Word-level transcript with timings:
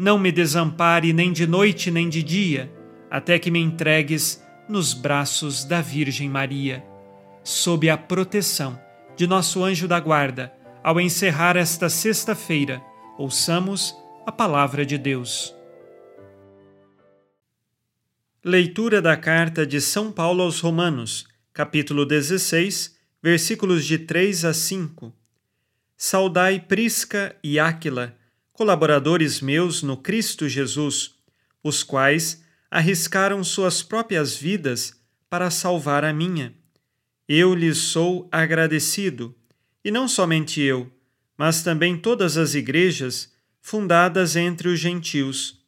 não 0.00 0.18
me 0.18 0.32
desampare 0.32 1.12
nem 1.12 1.30
de 1.30 1.46
noite 1.46 1.90
nem 1.90 2.08
de 2.08 2.22
dia, 2.22 2.72
até 3.10 3.38
que 3.38 3.50
me 3.50 3.58
entregues 3.58 4.42
nos 4.66 4.94
braços 4.94 5.62
da 5.62 5.82
Virgem 5.82 6.26
Maria. 6.26 6.82
Sob 7.44 7.90
a 7.90 7.98
proteção 7.98 8.80
de 9.14 9.26
nosso 9.26 9.62
anjo 9.62 9.86
da 9.86 10.00
guarda, 10.00 10.54
ao 10.82 10.98
encerrar 10.98 11.54
esta 11.54 11.90
sexta-feira, 11.90 12.82
ouçamos 13.18 13.94
a 14.24 14.32
palavra 14.32 14.86
de 14.86 14.96
Deus. 14.96 15.54
Leitura 18.42 19.02
da 19.02 19.18
carta 19.18 19.66
de 19.66 19.82
São 19.82 20.10
Paulo 20.10 20.42
aos 20.42 20.60
Romanos 20.60 21.28
capítulo 21.52 22.06
16, 22.06 22.96
versículos 23.22 23.84
de 23.84 23.98
3 23.98 24.46
a 24.46 24.54
5. 24.54 25.12
Saudai 25.94 26.58
Prisca 26.58 27.36
e 27.44 27.60
Áquila, 27.60 28.16
colaboradores 28.60 29.40
meus 29.40 29.82
no 29.82 29.96
Cristo 29.96 30.46
Jesus, 30.46 31.14
os 31.64 31.82
quais 31.82 32.44
arriscaram 32.70 33.42
suas 33.42 33.82
próprias 33.82 34.36
vidas 34.36 34.92
para 35.30 35.50
salvar 35.50 36.04
a 36.04 36.12
minha. 36.12 36.52
Eu 37.26 37.54
lhes 37.54 37.78
sou 37.78 38.28
agradecido, 38.30 39.34
e 39.82 39.90
não 39.90 40.06
somente 40.06 40.60
eu, 40.60 40.92
mas 41.38 41.62
também 41.62 41.96
todas 41.96 42.36
as 42.36 42.54
igrejas 42.54 43.32
fundadas 43.62 44.36
entre 44.36 44.68
os 44.68 44.78
gentios. 44.78 45.64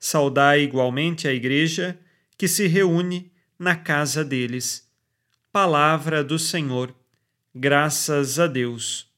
Saudai 0.00 0.62
igualmente 0.62 1.28
a 1.28 1.32
igreja 1.32 1.96
que 2.36 2.48
se 2.48 2.66
reúne 2.66 3.30
na 3.56 3.76
casa 3.76 4.24
deles. 4.24 4.90
Palavra 5.52 6.24
do 6.24 6.36
Senhor. 6.36 6.92
Graças 7.54 8.40
a 8.40 8.48
Deus. 8.48 9.13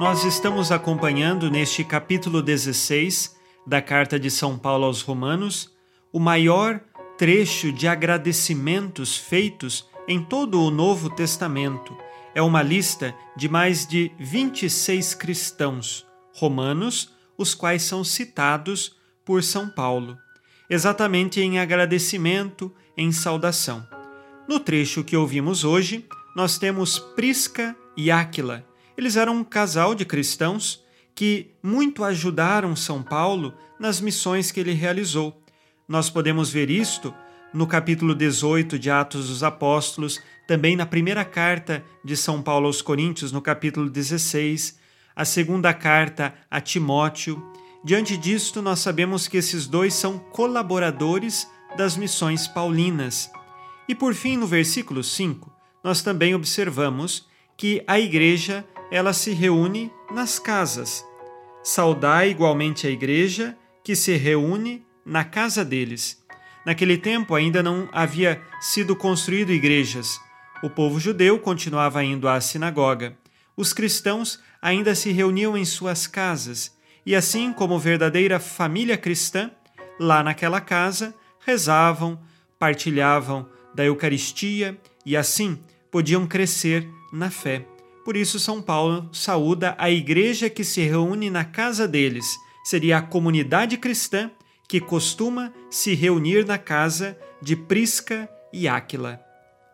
Nós 0.00 0.24
estamos 0.24 0.72
acompanhando 0.72 1.50
neste 1.50 1.84
capítulo 1.84 2.42
16 2.42 3.36
da 3.66 3.82
carta 3.82 4.18
de 4.18 4.30
São 4.30 4.58
Paulo 4.58 4.86
aos 4.86 5.02
Romanos 5.02 5.76
o 6.10 6.18
maior 6.18 6.80
trecho 7.18 7.70
de 7.70 7.86
agradecimentos 7.86 9.18
feitos 9.18 9.86
em 10.08 10.24
todo 10.24 10.58
o 10.62 10.70
Novo 10.70 11.10
Testamento. 11.10 11.94
É 12.34 12.40
uma 12.40 12.62
lista 12.62 13.14
de 13.36 13.46
mais 13.46 13.86
de 13.86 14.10
26 14.18 15.12
cristãos 15.16 16.06
romanos, 16.34 17.12
os 17.36 17.54
quais 17.54 17.82
são 17.82 18.02
citados 18.02 18.96
por 19.22 19.42
São 19.42 19.68
Paulo, 19.68 20.16
exatamente 20.70 21.42
em 21.42 21.58
agradecimento, 21.58 22.74
em 22.96 23.12
saudação. 23.12 23.86
No 24.48 24.58
trecho 24.58 25.04
que 25.04 25.14
ouvimos 25.14 25.62
hoje, 25.62 26.06
nós 26.34 26.56
temos 26.56 26.98
Prisca 26.98 27.76
e 27.94 28.10
Áquila. 28.10 28.69
Eles 29.00 29.16
eram 29.16 29.36
um 29.36 29.42
casal 29.42 29.94
de 29.94 30.04
cristãos 30.04 30.84
que 31.14 31.54
muito 31.62 32.04
ajudaram 32.04 32.76
São 32.76 33.02
Paulo 33.02 33.54
nas 33.78 33.98
missões 33.98 34.52
que 34.52 34.60
ele 34.60 34.74
realizou. 34.74 35.42
Nós 35.88 36.10
podemos 36.10 36.50
ver 36.50 36.68
isto 36.68 37.14
no 37.50 37.66
capítulo 37.66 38.14
18 38.14 38.78
de 38.78 38.90
Atos 38.90 39.28
dos 39.28 39.42
Apóstolos, 39.42 40.20
também 40.46 40.76
na 40.76 40.84
primeira 40.84 41.24
carta 41.24 41.82
de 42.04 42.14
São 42.14 42.42
Paulo 42.42 42.66
aos 42.66 42.82
Coríntios, 42.82 43.32
no 43.32 43.40
capítulo 43.40 43.88
16, 43.88 44.78
a 45.16 45.24
segunda 45.24 45.72
carta 45.72 46.34
a 46.50 46.60
Timóteo 46.60 47.42
Diante 47.82 48.14
disto, 48.18 48.60
nós 48.60 48.80
sabemos 48.80 49.26
que 49.26 49.38
esses 49.38 49.66
dois 49.66 49.94
são 49.94 50.18
colaboradores 50.18 51.50
das 51.78 51.96
missões 51.96 52.46
paulinas. 52.46 53.30
E 53.88 53.94
por 53.94 54.12
fim, 54.12 54.36
no 54.36 54.46
versículo 54.46 55.02
5, 55.02 55.50
nós 55.82 56.02
também 56.02 56.34
observamos 56.34 57.26
que 57.56 57.82
a 57.86 57.98
igreja 57.98 58.66
ela 58.90 59.12
se 59.12 59.32
reúne 59.32 59.92
nas 60.10 60.38
casas. 60.38 61.04
Saudai 61.62 62.30
igualmente 62.30 62.86
a 62.86 62.90
igreja 62.90 63.56
que 63.84 63.94
se 63.94 64.16
reúne 64.16 64.84
na 65.04 65.24
casa 65.24 65.64
deles. 65.64 66.22
Naquele 66.64 66.98
tempo 66.98 67.34
ainda 67.34 67.62
não 67.62 67.88
havia 67.92 68.40
sido 68.60 68.94
construído 68.94 69.52
igrejas. 69.52 70.20
O 70.62 70.68
povo 70.68 71.00
judeu 71.00 71.38
continuava 71.38 72.04
indo 72.04 72.28
à 72.28 72.40
sinagoga. 72.40 73.16
Os 73.56 73.72
cristãos 73.72 74.40
ainda 74.60 74.94
se 74.94 75.10
reuniam 75.10 75.56
em 75.56 75.64
suas 75.64 76.06
casas 76.06 76.76
e 77.04 77.14
assim 77.14 77.52
como 77.52 77.78
verdadeira 77.78 78.38
família 78.38 78.96
cristã, 78.96 79.50
lá 79.98 80.22
naquela 80.22 80.60
casa 80.60 81.14
rezavam, 81.44 82.20
partilhavam 82.58 83.48
da 83.74 83.84
Eucaristia 83.84 84.78
e 85.04 85.16
assim 85.16 85.58
podiam 85.90 86.26
crescer 86.26 86.86
na 87.12 87.30
fé. 87.30 87.66
Por 88.04 88.16
isso, 88.16 88.38
São 88.38 88.62
Paulo 88.62 89.08
saúda 89.12 89.74
a 89.78 89.90
igreja 89.90 90.48
que 90.48 90.64
se 90.64 90.82
reúne 90.82 91.30
na 91.30 91.44
casa 91.44 91.86
deles. 91.86 92.26
Seria 92.64 92.98
a 92.98 93.02
comunidade 93.02 93.76
cristã 93.76 94.30
que 94.68 94.80
costuma 94.80 95.52
se 95.70 95.94
reunir 95.94 96.46
na 96.46 96.58
casa 96.58 97.18
de 97.42 97.56
Prisca 97.56 98.28
e 98.52 98.68
Áquila. 98.68 99.20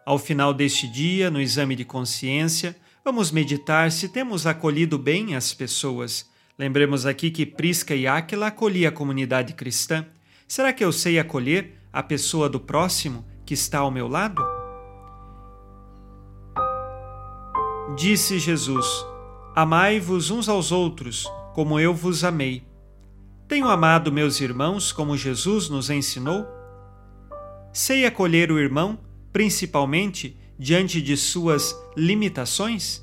Ao 0.05 0.19
final 0.19 0.55
deste 0.55 0.89
dia, 0.89 1.31
no 1.31 1.41
exame 1.41 1.75
de 1.75 1.85
consciência, 1.85 2.77
vamos 3.05 3.31
meditar 3.31 3.91
se 3.91 4.09
temos 4.09 4.47
acolhido 4.47 4.99
bem 4.99 5.35
as 5.35 5.53
pessoas 5.53 6.27
Lembremos 6.59 7.05
aqui 7.05 7.31
que 7.31 7.45
Prisca 7.45 7.95
e 7.95 8.07
Áquila 8.07 8.47
acolhiam 8.47 8.89
a 8.89 8.93
comunidade 8.93 9.53
cristã. 9.53 10.07
Será 10.49 10.73
que 10.73 10.83
eu 10.83 10.91
sei 10.91 11.19
acolher 11.19 11.75
a 11.93 12.03
pessoa 12.03 12.49
do 12.49 12.59
próximo 12.59 13.25
que 13.45 13.53
está 13.53 13.81
ao 13.81 13.91
meu 13.91 14.09
lado? 14.09 14.43
Disse 17.97 18.39
Jesus: 18.39 19.07
Amai-vos 19.55 20.31
uns 20.31 20.51
aos 20.51 20.71
outros, 20.71 21.27
como 21.55 21.81
eu 21.81 21.95
vos 21.95 22.25
amei. 22.25 22.63
Tenho 23.49 23.69
amado 23.69 24.13
meus 24.13 24.39
irmãos 24.39 24.93
como 24.93 25.17
Jesus 25.17 25.71
nos 25.71 25.89
ensinou? 25.89 26.47
Sei 27.73 28.05
acolher 28.05 28.53
o 28.53 28.59
irmão, 28.59 28.99
principalmente 29.33 30.37
diante 30.59 31.01
de 31.01 31.17
suas 31.17 31.75
limitações? 31.97 33.03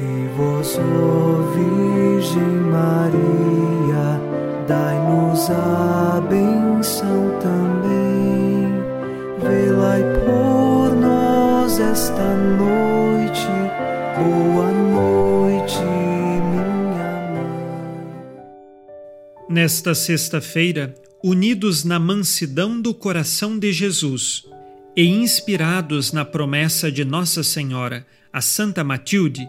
E 0.00 0.28
vós, 0.36 0.78
Virgem 1.56 2.40
Maria, 2.70 4.20
dai-nos 4.68 5.50
a 5.50 6.20
benção 6.20 7.36
também. 7.40 8.68
Velai 9.42 10.02
por 10.24 10.94
nós 10.94 11.80
esta 11.80 12.36
noite, 12.36 13.48
boa 14.16 14.70
noite, 14.70 15.80
minha 15.80 17.32
mãe. 17.32 17.56
Nesta 19.50 19.96
sexta-feira, 19.96 20.94
unidos 21.24 21.82
na 21.82 21.98
mansidão 21.98 22.80
do 22.80 22.94
coração 22.94 23.58
de 23.58 23.72
Jesus 23.72 24.44
e 24.96 25.08
inspirados 25.08 26.12
na 26.12 26.24
promessa 26.24 26.92
de 26.92 27.04
Nossa 27.04 27.42
Senhora, 27.42 28.06
a 28.32 28.40
Santa 28.40 28.84
Matilde, 28.84 29.48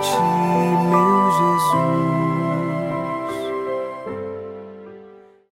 ti, 0.00 0.18
meu 0.90 1.30
Jesus. 1.38 2.07